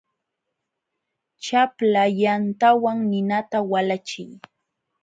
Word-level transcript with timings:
Chapla 1.43 2.03
yantawan 2.21 2.97
ninata 3.11 3.57
walachiy. 3.71 4.33